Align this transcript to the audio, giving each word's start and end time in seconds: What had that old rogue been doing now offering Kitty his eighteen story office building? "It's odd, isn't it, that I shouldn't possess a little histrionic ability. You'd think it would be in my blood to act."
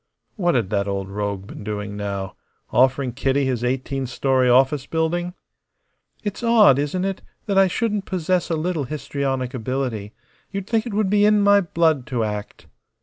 What 0.35 0.55
had 0.55 0.71
that 0.71 0.87
old 0.87 1.09
rogue 1.09 1.45
been 1.45 1.63
doing 1.63 1.95
now 1.95 2.35
offering 2.71 3.11
Kitty 3.11 3.45
his 3.45 3.63
eighteen 3.63 4.07
story 4.07 4.49
office 4.49 4.87
building? 4.87 5.35
"It's 6.23 6.41
odd, 6.41 6.79
isn't 6.79 7.05
it, 7.05 7.21
that 7.45 7.59
I 7.59 7.67
shouldn't 7.67 8.05
possess 8.05 8.49
a 8.49 8.55
little 8.55 8.85
histrionic 8.85 9.53
ability. 9.53 10.13
You'd 10.51 10.65
think 10.65 10.87
it 10.87 10.93
would 10.95 11.11
be 11.11 11.23
in 11.23 11.41
my 11.43 11.61
blood 11.61 12.07
to 12.07 12.23
act." 12.23 12.65